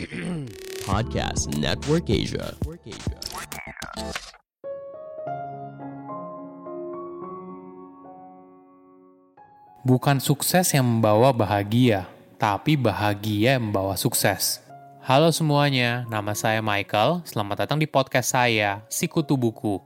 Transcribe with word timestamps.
Podcast 0.88 1.52
Network 1.60 2.08
Asia. 2.08 2.56
Bukan 9.84 10.24
sukses 10.24 10.72
yang 10.72 10.88
membawa 10.88 11.36
bahagia, 11.36 12.08
tapi 12.40 12.80
bahagia 12.80 13.60
yang 13.60 13.68
membawa 13.68 13.92
sukses. 14.00 14.64
Halo 15.04 15.28
semuanya, 15.28 16.08
nama 16.08 16.32
saya 16.32 16.64
Michael. 16.64 17.20
Selamat 17.28 17.68
datang 17.68 17.76
di 17.76 17.84
podcast 17.84 18.32
saya, 18.32 18.88
Sikutu 18.88 19.36
Buku. 19.36 19.84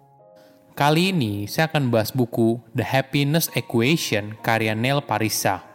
Kali 0.79 1.11
ini 1.11 1.50
saya 1.50 1.66
akan 1.66 1.91
bahas 1.91 2.14
buku 2.14 2.62
The 2.70 2.86
Happiness 2.86 3.50
Equation 3.59 4.39
karya 4.46 4.79
Neil 4.79 5.02
Parisa. 5.02 5.71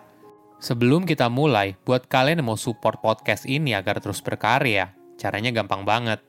Sebelum 0.57 1.05
kita 1.05 1.29
mulai, 1.29 1.77
buat 1.85 2.09
kalian 2.09 2.41
yang 2.41 2.49
mau 2.53 2.57
support 2.57 2.97
podcast 2.99 3.45
ini 3.45 3.77
agar 3.77 4.01
terus 4.01 4.21
berkarya, 4.25 4.93
caranya 5.15 5.53
gampang 5.53 5.85
banget. 5.85 6.19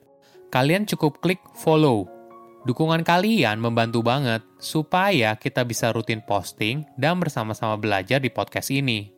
Kalian 0.52 0.84
cukup 0.88 1.20
klik 1.20 1.40
follow 1.56 2.18
Dukungan 2.66 3.06
kalian 3.06 3.62
membantu 3.62 4.04
banget 4.04 4.42
supaya 4.58 5.38
kita 5.38 5.62
bisa 5.62 5.88
rutin 5.94 6.20
posting 6.20 6.82
dan 6.98 7.16
bersama-sama 7.16 7.78
belajar 7.78 8.18
di 8.18 8.28
podcast 8.28 8.74
ini. 8.74 9.08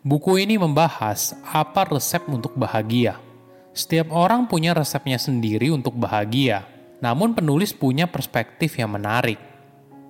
Buku 0.00 0.40
ini 0.40 0.56
membahas 0.56 1.36
apa 1.46 1.84
resep 1.84 2.24
untuk 2.32 2.56
bahagia. 2.56 3.20
Setiap 3.76 4.10
orang 4.10 4.48
punya 4.48 4.74
resepnya 4.74 5.20
sendiri 5.20 5.68
untuk 5.70 5.94
bahagia, 5.94 6.64
namun 7.04 7.36
penulis 7.36 7.70
punya 7.76 8.08
perspektif 8.08 8.80
yang 8.80 8.96
menarik. 8.96 9.38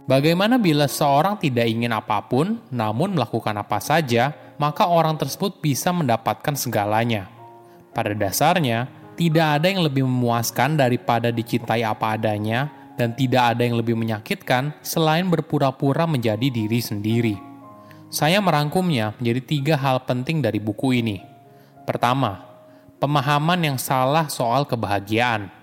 Bagaimana 0.08 0.56
bila 0.56 0.88
seorang 0.88 1.36
tidak 1.36 1.68
ingin 1.68 1.92
apa 1.92 2.24
pun, 2.24 2.60
namun 2.72 3.12
melakukan 3.14 3.56
apa 3.56 3.78
saja, 3.80 4.32
maka 4.56 4.88
orang 4.88 5.16
tersebut 5.16 5.60
bisa 5.60 5.92
mendapatkan 5.92 6.56
segalanya. 6.56 7.28
Pada 7.92 8.16
dasarnya, 8.16 8.88
tidak 9.16 9.60
ada 9.60 9.66
yang 9.68 9.84
lebih 9.84 10.04
memuaskan 10.08 10.80
daripada 10.80 11.28
dicintai 11.28 11.84
apa 11.84 12.16
adanya, 12.16 12.72
dan 13.00 13.16
tidak 13.16 13.56
ada 13.56 13.62
yang 13.64 13.80
lebih 13.80 13.96
menyakitkan 13.96 14.76
selain 14.84 15.24
berpura-pura 15.28 16.04
menjadi 16.04 16.52
diri 16.52 16.80
sendiri. 16.84 17.36
Saya 18.12 18.42
merangkumnya 18.42 19.16
menjadi 19.16 19.40
tiga 19.40 19.74
hal 19.78 20.04
penting 20.04 20.44
dari 20.44 20.60
buku 20.60 21.00
ini. 21.00 21.22
Pertama, 21.88 22.44
pemahaman 23.00 23.60
yang 23.62 23.78
salah 23.80 24.28
soal 24.28 24.68
kebahagiaan. 24.68 25.59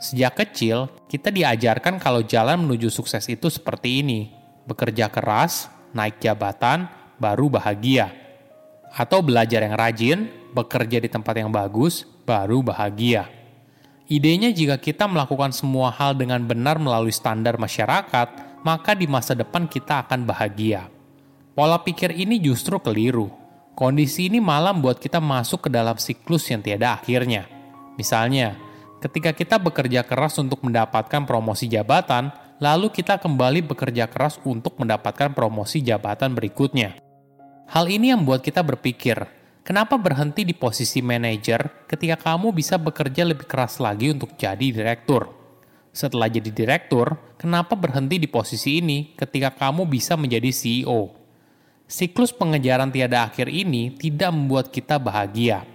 Sejak 0.00 0.40
kecil, 0.40 0.88
kita 1.12 1.28
diajarkan 1.28 2.00
kalau 2.00 2.24
jalan 2.24 2.64
menuju 2.64 2.88
sukses 2.88 3.28
itu 3.28 3.52
seperti 3.52 4.00
ini: 4.00 4.32
bekerja 4.64 5.12
keras, 5.12 5.68
naik 5.92 6.16
jabatan, 6.24 6.88
baru 7.20 7.52
bahagia, 7.52 8.08
atau 8.96 9.20
belajar 9.20 9.60
yang 9.60 9.76
rajin, 9.76 10.18
bekerja 10.56 11.04
di 11.04 11.08
tempat 11.12 11.36
yang 11.36 11.52
bagus, 11.52 12.08
baru 12.24 12.64
bahagia. 12.64 13.28
Idenya 14.08 14.50
jika 14.50 14.80
kita 14.80 15.04
melakukan 15.04 15.52
semua 15.52 15.92
hal 15.92 16.16
dengan 16.16 16.42
benar 16.48 16.80
melalui 16.80 17.12
standar 17.12 17.60
masyarakat, 17.60 18.58
maka 18.64 18.96
di 18.96 19.04
masa 19.04 19.36
depan 19.36 19.68
kita 19.68 20.08
akan 20.08 20.26
bahagia. 20.26 20.88
Pola 21.52 21.76
pikir 21.76 22.16
ini 22.16 22.40
justru 22.40 22.80
keliru. 22.80 23.28
Kondisi 23.76 24.32
ini 24.32 24.40
malah 24.40 24.72
membuat 24.72 24.98
kita 24.98 25.20
masuk 25.20 25.68
ke 25.68 25.70
dalam 25.70 25.94
siklus 26.00 26.48
yang 26.48 26.64
tiada 26.64 26.96
akhirnya. 26.98 27.46
Misalnya, 27.94 28.69
ketika 29.00 29.34
kita 29.34 29.56
bekerja 29.56 30.04
keras 30.04 30.38
untuk 30.38 30.62
mendapatkan 30.62 31.26
promosi 31.26 31.66
jabatan, 31.66 32.30
lalu 32.60 32.92
kita 32.92 33.16
kembali 33.18 33.64
bekerja 33.64 34.06
keras 34.06 34.36
untuk 34.46 34.76
mendapatkan 34.76 35.32
promosi 35.32 35.80
jabatan 35.80 36.36
berikutnya. 36.36 37.00
Hal 37.72 37.88
ini 37.88 38.12
yang 38.12 38.22
membuat 38.22 38.44
kita 38.44 38.60
berpikir, 38.60 39.40
Kenapa 39.60 40.00
berhenti 40.00 40.42
di 40.42 40.56
posisi 40.56 41.04
manajer 41.04 41.86
ketika 41.86 42.16
kamu 42.16 42.50
bisa 42.50 42.80
bekerja 42.80 43.28
lebih 43.28 43.44
keras 43.44 43.76
lagi 43.76 44.08
untuk 44.08 44.34
jadi 44.34 44.72
direktur? 44.72 45.30
Setelah 45.92 46.32
jadi 46.32 46.48
direktur, 46.48 47.14
kenapa 47.36 47.76
berhenti 47.76 48.16
di 48.16 48.26
posisi 48.26 48.80
ini 48.80 49.12
ketika 49.14 49.52
kamu 49.52 49.84
bisa 49.84 50.16
menjadi 50.16 50.48
CEO? 50.48 51.12
Siklus 51.84 52.34
pengejaran 52.34 52.88
tiada 52.88 53.26
akhir 53.30 53.46
ini 53.46 53.94
tidak 53.94 54.34
membuat 54.34 54.74
kita 54.74 54.96
bahagia. 54.96 55.66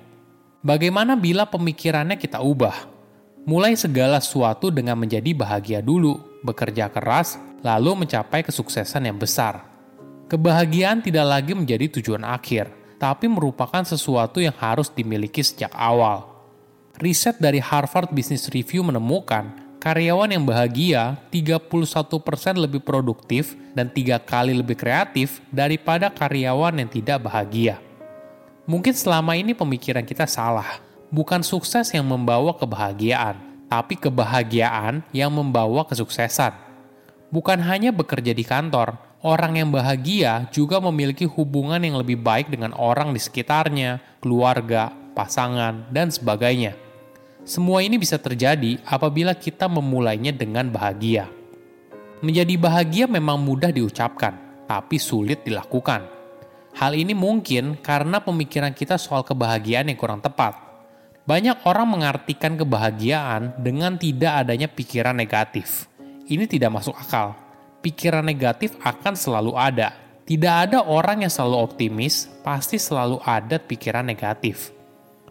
Bagaimana 0.65 1.13
bila 1.13 1.45
pemikirannya 1.45 2.17
kita 2.17 2.41
ubah? 2.41 2.94
Mulai 3.45 3.77
segala 3.77 4.17
sesuatu 4.17 4.73
dengan 4.73 4.97
menjadi 4.97 5.29
bahagia 5.37 5.77
dulu, 5.77 6.17
bekerja 6.41 6.89
keras, 6.89 7.37
lalu 7.61 8.01
mencapai 8.01 8.41
kesuksesan 8.41 9.05
yang 9.05 9.21
besar. 9.21 9.69
Kebahagiaan 10.25 11.05
tidak 11.05 11.29
lagi 11.29 11.53
menjadi 11.53 11.85
tujuan 11.93 12.25
akhir, 12.25 12.73
tapi 12.97 13.29
merupakan 13.29 13.85
sesuatu 13.85 14.41
yang 14.41 14.57
harus 14.57 14.89
dimiliki 14.89 15.45
sejak 15.45 15.69
awal. 15.77 16.25
Riset 16.97 17.37
dari 17.37 17.61
Harvard 17.61 18.09
Business 18.09 18.49
Review 18.49 18.81
menemukan 18.81 19.77
karyawan 19.77 20.33
yang 20.33 20.41
bahagia 20.41 21.13
31% 21.29 21.69
lebih 22.57 22.81
produktif 22.81 23.53
dan 23.77 23.93
tiga 23.93 24.17
kali 24.17 24.57
lebih 24.57 24.73
kreatif 24.73 25.45
daripada 25.53 26.09
karyawan 26.09 26.81
yang 26.81 26.89
tidak 26.89 27.21
bahagia. 27.21 27.77
Mungkin 28.65 28.97
selama 28.97 29.37
ini 29.37 29.53
pemikiran 29.53 30.01
kita 30.01 30.25
salah. 30.25 30.81
Bukan 31.15 31.47
sukses 31.47 31.87
yang 31.95 32.11
membawa 32.11 32.51
kebahagiaan, 32.59 33.39
tapi 33.71 33.95
kebahagiaan 33.95 35.07
yang 35.15 35.31
membawa 35.31 35.87
kesuksesan. 35.87 36.51
Bukan 37.31 37.63
hanya 37.63 37.95
bekerja 37.95 38.35
di 38.35 38.43
kantor, 38.43 38.99
Orang 39.25 39.57
yang 39.57 39.73
bahagia 39.73 40.45
juga 40.53 40.77
memiliki 40.77 41.25
hubungan 41.25 41.81
yang 41.81 41.97
lebih 41.97 42.21
baik 42.21 42.53
dengan 42.53 42.77
orang 42.77 43.09
di 43.09 43.17
sekitarnya, 43.17 43.97
keluarga, 44.21 44.93
pasangan, 45.17 45.89
dan 45.89 46.13
sebagainya. 46.13 46.77
Semua 47.41 47.81
ini 47.81 47.97
bisa 47.97 48.21
terjadi 48.21 48.77
apabila 48.85 49.33
kita 49.33 49.65
memulainya 49.65 50.29
dengan 50.29 50.69
bahagia. 50.69 51.25
Menjadi 52.21 52.53
bahagia 52.53 53.09
memang 53.09 53.41
mudah 53.41 53.73
diucapkan, 53.73 54.37
tapi 54.69 55.01
sulit 55.01 55.41
dilakukan. 55.41 56.05
Hal 56.77 56.93
ini 56.93 57.17
mungkin 57.17 57.81
karena 57.81 58.21
pemikiran 58.21 58.77
kita 58.77 59.01
soal 59.01 59.25
kebahagiaan 59.25 59.89
yang 59.89 59.97
kurang 59.97 60.21
tepat. 60.21 60.64
Banyak 61.25 61.65
orang 61.65 61.89
mengartikan 61.89 62.53
kebahagiaan 62.53 63.57
dengan 63.57 63.97
tidak 63.97 64.45
adanya 64.45 64.69
pikiran 64.69 65.17
negatif. 65.17 65.89
Ini 66.29 66.45
tidak 66.45 66.81
masuk 66.81 66.93
akal 66.93 67.45
pikiran 67.85 68.25
negatif 68.25 68.73
akan 68.81 69.13
selalu 69.13 69.53
ada. 69.53 69.93
Tidak 70.25 70.49
ada 70.49 70.81
orang 70.81 71.21
yang 71.21 71.29
selalu 71.29 71.61
optimis, 71.61 72.25
pasti 72.41 72.81
selalu 72.81 73.21
ada 73.21 73.61
pikiran 73.61 74.01
negatif. 74.01 74.73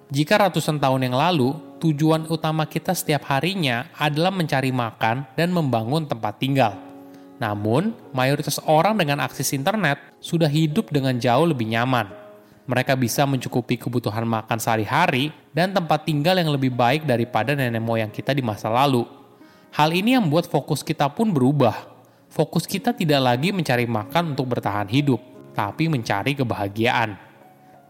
Jika 0.06 0.38
ratusan 0.38 0.78
tahun 0.78 1.10
yang 1.10 1.19
lalu, 1.19 1.59
tujuan 1.82 2.31
utama 2.31 2.62
kita 2.71 2.94
setiap 2.94 3.26
harinya 3.26 3.91
adalah 3.99 4.31
mencari 4.31 4.71
makan 4.71 5.26
dan 5.34 5.50
membangun 5.50 6.06
tempat 6.06 6.38
tinggal. 6.38 6.78
Namun, 7.43 7.91
mayoritas 8.15 8.62
orang 8.62 8.94
dengan 8.94 9.19
akses 9.19 9.50
internet 9.50 9.99
sudah 10.22 10.47
hidup 10.47 10.94
dengan 10.94 11.19
jauh 11.19 11.50
lebih 11.50 11.66
nyaman. 11.66 12.06
Mereka 12.65 12.97
bisa 12.97 13.29
mencukupi 13.29 13.77
kebutuhan 13.77 14.25
makan 14.25 14.57
sehari-hari 14.57 15.33
dan 15.53 15.73
tempat 15.73 16.09
tinggal 16.09 16.41
yang 16.41 16.49
lebih 16.49 16.73
baik 16.73 17.05
daripada 17.05 17.53
nenek 17.53 17.83
moyang 17.85 18.09
kita 18.09 18.33
di 18.33 18.41
masa 18.41 18.73
lalu. 18.73 19.05
Hal 19.75 19.93
ini 19.93 20.17
yang 20.17 20.25
membuat 20.25 20.49
fokus 20.49 20.81
kita 20.81 21.11
pun 21.13 21.29
berubah 21.29 21.95
fokus 22.35 22.67
kita 22.67 22.91
tidak 22.91 23.23
lagi 23.23 23.55
mencari 23.55 23.87
makan 23.87 24.35
untuk 24.35 24.59
bertahan 24.59 24.91
hidup, 24.91 25.23
tapi 25.55 25.87
mencari 25.87 26.35
kebahagiaan. 26.35 27.15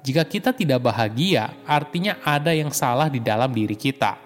Jika 0.04 0.28
kita 0.28 0.52
tidak 0.52 0.84
bahagia, 0.84 1.56
artinya 1.64 2.20
ada 2.20 2.52
yang 2.52 2.68
salah 2.68 3.08
di 3.08 3.24
dalam 3.24 3.48
diri 3.48 3.72
kita. 3.72 4.20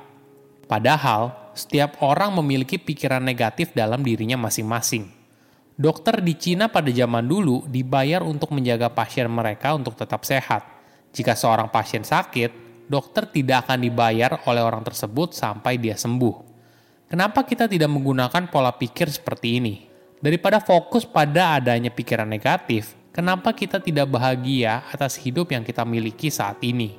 Padahal, 0.67 1.55
setiap 1.55 2.03
orang 2.03 2.35
memiliki 2.35 2.83
pikiran 2.83 3.23
negatif 3.23 3.71
dalam 3.71 4.03
dirinya 4.03 4.35
masing-masing. 4.35 5.07
Dokter 5.79 6.19
di 6.27 6.35
Cina 6.35 6.67
pada 6.67 6.91
zaman 6.91 7.23
dulu 7.23 7.63
dibayar 7.71 8.27
untuk 8.27 8.51
menjaga 8.51 8.91
pasien 8.91 9.31
mereka 9.31 9.79
untuk 9.79 9.95
tetap 9.95 10.27
sehat. 10.27 10.67
Jika 11.15 11.39
seorang 11.39 11.71
pasien 11.71 12.03
sakit, 12.03 12.83
dokter 12.91 13.31
tidak 13.31 13.63
akan 13.63 13.87
dibayar 13.87 14.43
oleh 14.51 14.59
orang 14.59 14.83
tersebut 14.83 15.39
sampai 15.39 15.79
dia 15.79 15.95
sembuh. 15.95 16.35
Kenapa 17.07 17.47
kita 17.47 17.71
tidak 17.71 17.95
menggunakan 17.95 18.51
pola 18.51 18.75
pikir 18.75 19.07
seperti 19.07 19.63
ini? 19.63 19.87
Daripada 20.19 20.59
fokus 20.59 21.07
pada 21.07 21.63
adanya 21.63 21.95
pikiran 21.95 22.27
negatif, 22.27 22.99
kenapa 23.15 23.55
kita 23.55 23.79
tidak 23.79 24.11
bahagia 24.11 24.83
atas 24.91 25.15
hidup 25.23 25.55
yang 25.55 25.63
kita 25.63 25.87
miliki 25.87 26.27
saat 26.27 26.59
ini? 26.67 26.99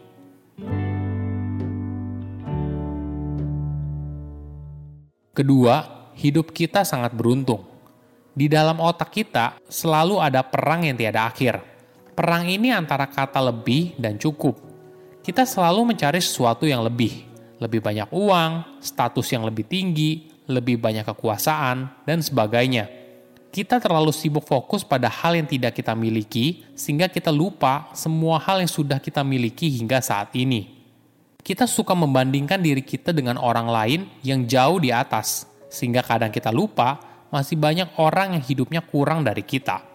Kedua, 5.35 5.75
hidup 6.15 6.55
kita 6.55 6.87
sangat 6.87 7.11
beruntung. 7.11 7.78
Di 8.33 8.45
dalam 8.45 8.77
otak 8.77 9.09
kita 9.09 9.57
selalu 9.65 10.21
ada 10.21 10.45
perang 10.45 10.85
yang 10.85 10.95
tiada 10.95 11.25
akhir. 11.25 11.59
Perang 12.13 12.45
ini 12.45 12.69
antara 12.69 13.07
kata 13.09 13.39
lebih 13.41 13.95
dan 13.95 14.19
cukup. 14.19 14.59
Kita 15.23 15.43
selalu 15.47 15.93
mencari 15.93 16.19
sesuatu 16.19 16.67
yang 16.67 16.83
lebih, 16.83 17.25
lebih 17.59 17.79
banyak 17.83 18.09
uang, 18.11 18.81
status 18.83 19.27
yang 19.35 19.43
lebih 19.43 19.67
tinggi, 19.67 20.27
lebih 20.49 20.81
banyak 20.81 21.05
kekuasaan, 21.05 22.07
dan 22.09 22.19
sebagainya 22.25 22.89
Kita 23.49 23.81
terlalu 23.81 24.13
sibuk 24.13 24.45
fokus 24.45 24.85
pada 24.85 25.09
hal 25.09 25.33
yang 25.33 25.49
tidak 25.49 25.73
kita 25.73 25.97
miliki, 25.97 26.69
sehingga 26.77 27.09
kita 27.09 27.33
lupa 27.33 27.89
semua 27.97 28.37
hal 28.37 28.61
yang 28.61 28.69
sudah 28.69 29.01
kita 29.01 29.25
miliki 29.25 29.73
hingga 29.73 29.97
saat 30.05 30.29
ini. 30.37 30.77
Kita 31.41 31.65
suka 31.65 31.97
membandingkan 31.97 32.61
diri 32.61 32.85
kita 32.85 33.09
dengan 33.09 33.41
orang 33.41 33.65
lain 33.65 33.99
yang 34.21 34.45
jauh 34.45 34.77
di 34.77 34.93
atas, 34.93 35.49
sehingga 35.65 36.05
kadang 36.05 36.29
kita 36.29 36.53
lupa 36.53 37.08
masih 37.29 37.57
banyak 37.57 37.93
orang 38.01 38.37
yang 38.37 38.43
hidupnya 38.43 38.81
kurang 38.81 39.21
dari 39.25 39.45
kita. 39.45 39.85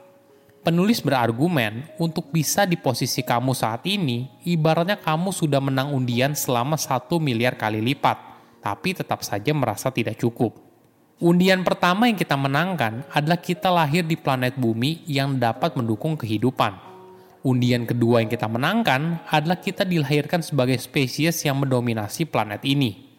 Penulis 0.65 1.05
berargumen 1.05 1.93
untuk 2.01 2.33
bisa 2.33 2.65
di 2.65 2.81
posisi 2.81 3.21
kamu 3.21 3.53
saat 3.53 3.85
ini, 3.85 4.33
ibaratnya 4.49 4.97
kamu 4.97 5.29
sudah 5.29 5.61
menang 5.61 5.93
undian 5.93 6.33
selama 6.33 6.81
satu 6.81 7.21
miliar 7.21 7.53
kali 7.53 7.85
lipat, 7.85 8.17
tapi 8.65 8.97
tetap 8.97 9.21
saja 9.21 9.53
merasa 9.53 9.93
tidak 9.93 10.17
cukup. 10.17 10.57
Undian 11.21 11.63
pertama 11.63 12.09
yang 12.09 12.17
kita 12.17 12.35
menangkan 12.35 13.05
adalah 13.13 13.39
kita 13.39 13.69
lahir 13.69 14.09
di 14.09 14.17
planet 14.17 14.57
bumi 14.57 15.05
yang 15.05 15.37
dapat 15.37 15.77
mendukung 15.77 16.17
kehidupan. 16.17 16.75
Undian 17.45 17.85
kedua 17.85 18.25
yang 18.25 18.33
kita 18.33 18.49
menangkan 18.49 19.21
adalah 19.29 19.61
kita 19.61 19.85
dilahirkan 19.85 20.41
sebagai 20.41 20.81
spesies 20.81 21.45
yang 21.45 21.61
mendominasi 21.61 22.25
planet 22.25 22.65
ini. 22.65 23.14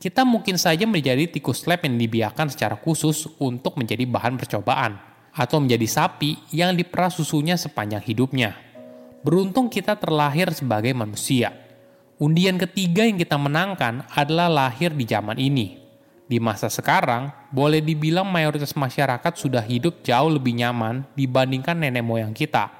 Kita 0.00 0.24
mungkin 0.24 0.56
saja 0.56 0.88
menjadi 0.88 1.28
tikus 1.28 1.68
lab 1.68 1.84
yang 1.84 2.00
dibiarkan 2.00 2.48
secara 2.48 2.72
khusus 2.80 3.28
untuk 3.36 3.76
menjadi 3.76 4.08
bahan 4.08 4.40
percobaan, 4.40 4.96
atau 5.36 5.60
menjadi 5.60 5.84
sapi 5.84 6.40
yang 6.56 6.72
diperas 6.72 7.20
susunya 7.20 7.60
sepanjang 7.60 8.00
hidupnya. 8.08 8.56
Beruntung 9.20 9.68
kita 9.68 10.00
terlahir 10.00 10.48
sebagai 10.56 10.96
manusia. 10.96 11.52
Undian 12.16 12.56
ketiga 12.56 13.04
yang 13.04 13.20
kita 13.20 13.36
menangkan 13.36 14.08
adalah 14.16 14.48
lahir 14.48 14.96
di 14.96 15.04
zaman 15.04 15.36
ini, 15.36 15.80
di 16.30 16.38
masa 16.38 16.70
sekarang, 16.70 17.50
boleh 17.50 17.82
dibilang 17.82 18.24
mayoritas 18.24 18.78
masyarakat 18.78 19.34
sudah 19.34 19.66
hidup 19.66 20.00
jauh 20.06 20.30
lebih 20.30 20.56
nyaman 20.56 21.02
dibandingkan 21.18 21.74
nenek 21.74 22.06
moyang 22.06 22.30
kita. 22.30 22.70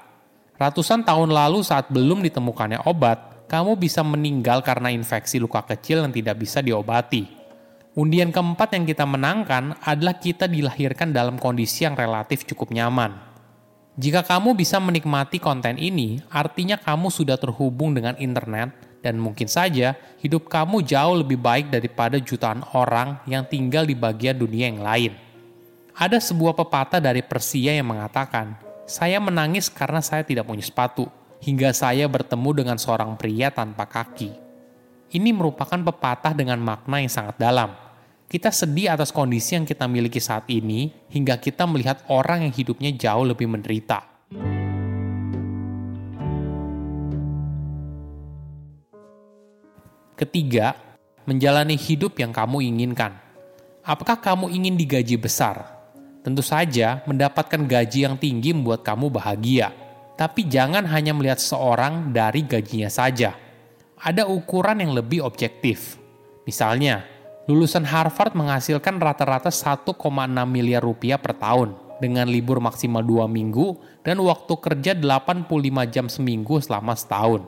Ratusan 0.55 1.03
tahun 1.03 1.35
lalu 1.35 1.59
saat 1.59 1.91
belum 1.91 2.23
ditemukannya 2.23 2.87
obat, 2.87 3.30
kamu 3.51 3.75
bisa 3.75 3.99
meninggal 3.99 4.63
karena 4.63 4.95
infeksi 4.95 5.35
luka 5.35 5.59
kecil 5.67 6.07
yang 6.07 6.15
tidak 6.15 6.39
bisa 6.39 6.63
diobati. 6.63 7.27
Undian 7.99 8.31
keempat 8.31 8.71
yang 8.71 8.87
kita 8.87 9.03
menangkan 9.03 9.75
adalah 9.83 10.15
kita 10.15 10.47
dilahirkan 10.47 11.11
dalam 11.11 11.35
kondisi 11.35 11.83
yang 11.83 11.99
relatif 11.99 12.47
cukup 12.47 12.71
nyaman. 12.71 13.11
Jika 13.99 14.23
kamu 14.23 14.55
bisa 14.55 14.79
menikmati 14.79 15.43
konten 15.43 15.75
ini, 15.75 16.23
artinya 16.31 16.79
kamu 16.79 17.11
sudah 17.11 17.35
terhubung 17.35 17.91
dengan 17.91 18.15
internet 18.23 18.71
dan 19.03 19.19
mungkin 19.19 19.51
saja 19.51 19.99
hidup 20.23 20.47
kamu 20.47 20.87
jauh 20.87 21.19
lebih 21.19 21.35
baik 21.35 21.67
daripada 21.67 22.15
jutaan 22.23 22.63
orang 22.71 23.19
yang 23.27 23.43
tinggal 23.43 23.83
di 23.83 23.99
bagian 23.99 24.39
dunia 24.39 24.71
yang 24.71 24.79
lain. 24.79 25.11
Ada 25.91 26.23
sebuah 26.23 26.55
pepatah 26.55 27.03
dari 27.03 27.19
Persia 27.19 27.75
yang 27.75 27.91
mengatakan, 27.91 28.55
"Saya 28.87 29.19
menangis 29.19 29.67
karena 29.67 29.99
saya 29.99 30.23
tidak 30.23 30.47
punya 30.47 30.63
sepatu, 30.63 31.11
hingga 31.41 31.73
saya 31.73 32.05
bertemu 32.05 32.63
dengan 32.63 32.77
seorang 32.77 33.17
pria 33.17 33.49
tanpa 33.49 33.89
kaki." 33.89 34.31
Ini 35.11 35.35
merupakan 35.35 35.75
pepatah 35.91 36.31
dengan 36.31 36.63
makna 36.63 37.03
yang 37.03 37.11
sangat 37.11 37.35
dalam. 37.35 37.75
Kita 38.31 38.47
sedih 38.47 38.95
atas 38.95 39.11
kondisi 39.11 39.59
yang 39.59 39.67
kita 39.67 39.83
miliki 39.91 40.23
saat 40.23 40.47
ini, 40.47 40.87
hingga 41.11 41.35
kita 41.35 41.67
melihat 41.67 41.99
orang 42.07 42.47
yang 42.47 42.53
hidupnya 42.55 42.95
jauh 42.95 43.27
lebih 43.27 43.51
menderita. 43.51 44.07
Ketiga, 50.15 50.79
menjalani 51.27 51.75
hidup 51.75 52.15
yang 52.23 52.31
kamu 52.31 52.63
inginkan. 52.71 53.19
Apakah 53.83 54.15
kamu 54.15 54.47
ingin 54.53 54.79
digaji 54.79 55.19
besar? 55.19 55.67
Tentu 56.21 56.45
saja, 56.45 57.01
mendapatkan 57.09 57.57
gaji 57.65 58.05
yang 58.05 58.15
tinggi 58.15 58.53
membuat 58.53 58.85
kamu 58.85 59.09
bahagia. 59.09 59.73
Tapi 60.15 60.47
jangan 60.47 60.85
hanya 60.87 61.15
melihat 61.15 61.41
seorang 61.41 62.13
dari 62.13 62.45
gajinya 62.45 62.91
saja. 62.91 63.35
Ada 64.01 64.25
ukuran 64.25 64.81
yang 64.81 64.97
lebih 64.97 65.21
objektif. 65.21 66.01
Misalnya, 66.45 67.05
lulusan 67.45 67.85
Harvard 67.85 68.33
menghasilkan 68.33 68.97
rata-rata 68.97 69.53
1,6 69.53 69.93
miliar 70.49 70.81
rupiah 70.81 71.21
per 71.21 71.37
tahun 71.37 71.77
dengan 72.01 72.25
libur 72.25 72.57
maksimal 72.57 73.05
2 73.05 73.29
minggu 73.29 73.77
dan 74.01 74.17
waktu 74.17 74.53
kerja 74.57 74.97
85 74.97 75.93
jam 75.93 76.09
seminggu 76.09 76.57
selama 76.57 76.97
setahun. 76.97 77.45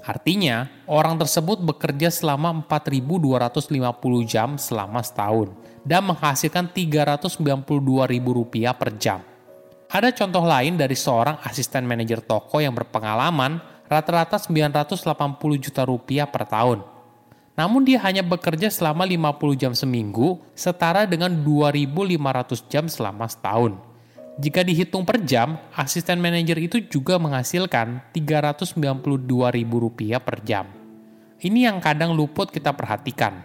Artinya, 0.00 0.72
orang 0.88 1.20
tersebut 1.20 1.60
bekerja 1.60 2.08
selama 2.08 2.64
4.250 2.64 4.24
jam 4.24 4.56
selama 4.56 5.04
setahun 5.04 5.52
dan 5.84 6.08
menghasilkan 6.08 6.72
Rp392.000 6.72 8.72
per 8.76 8.90
jam. 8.96 9.20
Ada 9.90 10.14
contoh 10.14 10.46
lain 10.46 10.78
dari 10.78 10.94
seorang 10.94 11.42
asisten 11.42 11.82
manajer 11.82 12.22
toko 12.22 12.62
yang 12.62 12.70
berpengalaman 12.70 13.58
rata-rata 13.90 14.38
980 14.38 15.02
juta 15.58 15.82
rupiah 15.82 16.30
per 16.30 16.46
tahun. 16.46 16.86
Namun 17.58 17.82
dia 17.82 17.98
hanya 18.06 18.22
bekerja 18.22 18.70
selama 18.70 19.02
50 19.02 19.58
jam 19.58 19.74
seminggu, 19.74 20.38
setara 20.54 21.10
dengan 21.10 21.34
2.500 21.42 22.70
jam 22.70 22.86
selama 22.86 23.26
setahun. 23.26 23.82
Jika 24.38 24.62
dihitung 24.62 25.02
per 25.02 25.26
jam, 25.26 25.58
asisten 25.74 26.22
manajer 26.22 26.62
itu 26.62 26.86
juga 26.86 27.18
menghasilkan 27.18 28.14
Rp392.000 28.14 30.22
per 30.22 30.36
jam. 30.46 30.70
Ini 31.42 31.66
yang 31.66 31.82
kadang 31.82 32.14
luput 32.14 32.54
kita 32.54 32.70
perhatikan. 32.78 33.42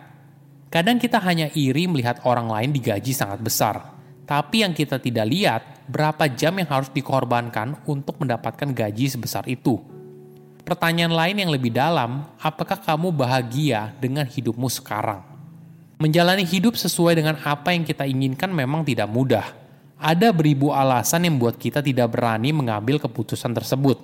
Kadang 0.69 1.01
kita 1.01 1.17
hanya 1.25 1.49
iri 1.57 1.89
melihat 1.89 2.21
orang 2.21 2.53
lain 2.53 2.69
digaji 2.69 3.17
sangat 3.17 3.41
besar, 3.41 3.94
tapi 4.25 4.65
yang 4.65 4.73
kita 4.73 4.97
tidak 4.97 5.25
lihat 5.29 5.61
berapa 5.89 6.25
jam 6.33 6.57
yang 6.57 6.69
harus 6.69 6.89
dikorbankan 6.89 7.77
untuk 7.85 8.17
mendapatkan 8.21 8.69
gaji 8.73 9.05
sebesar 9.09 9.45
itu. 9.45 9.81
Pertanyaan 10.65 11.13
lain 11.13 11.45
yang 11.45 11.51
lebih 11.53 11.69
dalam, 11.69 12.25
apakah 12.41 12.81
kamu 12.81 13.13
bahagia 13.13 13.93
dengan 14.01 14.25
hidupmu 14.25 14.65
sekarang? 14.65 15.21
Menjalani 16.01 16.41
hidup 16.41 16.73
sesuai 16.73 17.13
dengan 17.15 17.37
apa 17.45 17.71
yang 17.71 17.85
kita 17.85 18.03
inginkan 18.09 18.49
memang 18.49 18.81
tidak 18.81 19.05
mudah 19.05 19.45
ada 19.95 20.29
beribu 20.35 20.75
alasan 20.75 21.23
yang 21.25 21.39
membuat 21.39 21.55
kita 21.55 21.79
tidak 21.79 22.11
berani 22.11 22.51
mengambil 22.51 22.99
keputusan 22.99 23.55
tersebut. 23.55 23.97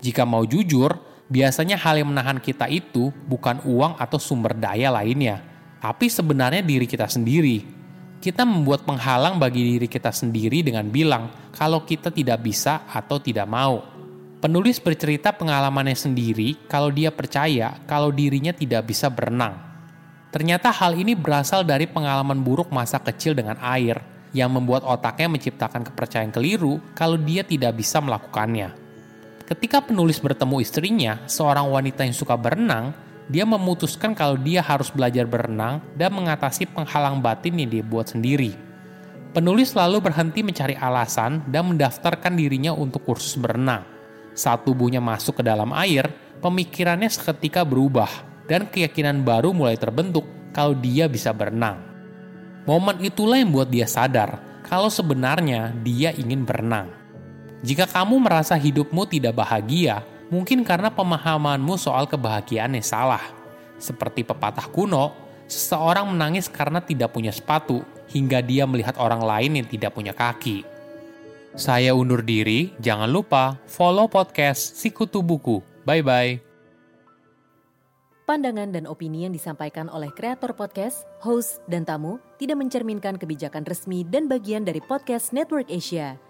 Jika 0.00 0.24
mau 0.24 0.48
jujur, 0.48 0.96
biasanya 1.28 1.76
hal 1.76 2.00
yang 2.00 2.08
menahan 2.08 2.40
kita 2.40 2.66
itu 2.72 3.12
bukan 3.28 3.60
uang 3.68 4.00
atau 4.00 4.16
sumber 4.16 4.56
daya 4.56 4.88
lainnya, 4.88 5.44
tapi 5.78 6.08
sebenarnya 6.08 6.64
diri 6.64 6.88
kita 6.88 7.04
sendiri. 7.04 7.79
Kita 8.20 8.44
membuat 8.44 8.84
penghalang 8.84 9.40
bagi 9.40 9.64
diri 9.64 9.88
kita 9.88 10.12
sendiri 10.12 10.60
dengan 10.60 10.84
bilang 10.92 11.50
kalau 11.56 11.88
kita 11.88 12.12
tidak 12.12 12.44
bisa 12.44 12.84
atau 12.84 13.16
tidak 13.16 13.48
mau. 13.48 13.80
Penulis 14.44 14.76
bercerita 14.76 15.32
pengalamannya 15.32 15.96
sendiri 15.96 16.68
kalau 16.68 16.92
dia 16.92 17.08
percaya 17.08 17.80
kalau 17.88 18.12
dirinya 18.12 18.52
tidak 18.52 18.84
bisa 18.92 19.08
berenang. 19.08 19.56
Ternyata 20.28 20.68
hal 20.68 21.00
ini 21.00 21.16
berasal 21.16 21.64
dari 21.64 21.88
pengalaman 21.88 22.44
buruk 22.44 22.68
masa 22.68 23.00
kecil 23.00 23.32
dengan 23.32 23.56
air 23.56 23.96
yang 24.36 24.52
membuat 24.52 24.84
otaknya 24.84 25.32
menciptakan 25.32 25.80
kepercayaan 25.88 26.28
keliru 26.28 26.76
kalau 26.92 27.16
dia 27.16 27.40
tidak 27.40 27.72
bisa 27.72 28.04
melakukannya. 28.04 28.76
Ketika 29.48 29.82
penulis 29.82 30.22
bertemu 30.22 30.62
istrinya, 30.62 31.12
seorang 31.26 31.66
wanita 31.66 32.06
yang 32.06 32.14
suka 32.14 32.38
berenang, 32.38 32.94
dia 33.30 33.46
memutuskan 33.46 34.10
kalau 34.10 34.34
dia 34.34 34.58
harus 34.58 34.90
belajar 34.90 35.22
berenang 35.22 35.78
dan 35.94 36.10
mengatasi 36.10 36.66
penghalang 36.66 37.22
batin 37.22 37.62
yang 37.62 37.70
dia 37.70 37.84
buat 37.86 38.10
sendiri. 38.10 38.58
Penulis 39.30 39.78
lalu 39.78 40.02
berhenti 40.02 40.42
mencari 40.42 40.74
alasan 40.74 41.46
dan 41.46 41.70
mendaftarkan 41.70 42.34
dirinya 42.34 42.74
untuk 42.74 43.06
kursus 43.06 43.38
berenang. 43.38 43.86
Saat 44.34 44.66
tubuhnya 44.66 44.98
masuk 44.98 45.38
ke 45.38 45.42
dalam 45.46 45.70
air, 45.70 46.10
pemikirannya 46.42 47.06
seketika 47.06 47.62
berubah 47.62 48.10
dan 48.50 48.66
keyakinan 48.66 49.22
baru 49.22 49.54
mulai 49.54 49.78
terbentuk 49.78 50.26
kalau 50.50 50.74
dia 50.74 51.06
bisa 51.06 51.30
berenang. 51.30 51.78
Momen 52.66 52.98
itulah 53.06 53.38
yang 53.38 53.54
membuat 53.54 53.70
dia 53.70 53.86
sadar 53.86 54.42
kalau 54.66 54.90
sebenarnya 54.90 55.70
dia 55.86 56.10
ingin 56.10 56.42
berenang. 56.42 56.90
Jika 57.62 57.86
kamu 57.86 58.26
merasa 58.26 58.58
hidupmu 58.58 59.06
tidak 59.06 59.38
bahagia, 59.38 60.02
mungkin 60.30 60.62
karena 60.62 60.88
pemahamanmu 60.88 61.74
soal 61.76 62.06
kebahagiaan 62.06 62.78
yang 62.78 62.86
salah. 62.86 63.20
Seperti 63.76 64.22
pepatah 64.22 64.70
kuno, 64.70 65.12
seseorang 65.50 66.08
menangis 66.08 66.46
karena 66.46 66.78
tidak 66.78 67.12
punya 67.12 67.34
sepatu, 67.34 67.82
hingga 68.08 68.40
dia 68.40 68.64
melihat 68.64 68.96
orang 68.96 69.20
lain 69.20 69.60
yang 69.60 69.66
tidak 69.66 69.92
punya 69.92 70.14
kaki. 70.14 70.62
Saya 71.58 71.92
undur 71.98 72.22
diri, 72.22 72.70
jangan 72.78 73.10
lupa 73.10 73.58
follow 73.66 74.06
podcast 74.06 74.78
Sikutu 74.78 75.18
Buku. 75.18 75.58
Bye-bye. 75.82 76.38
Pandangan 78.22 78.70
dan 78.70 78.86
opini 78.86 79.26
yang 79.26 79.34
disampaikan 79.34 79.90
oleh 79.90 80.14
kreator 80.14 80.54
podcast, 80.54 81.02
host, 81.18 81.58
dan 81.66 81.82
tamu 81.82 82.22
tidak 82.38 82.62
mencerminkan 82.62 83.18
kebijakan 83.18 83.66
resmi 83.66 84.06
dan 84.06 84.30
bagian 84.30 84.62
dari 84.62 84.78
podcast 84.78 85.34
Network 85.34 85.66
Asia. 85.66 86.29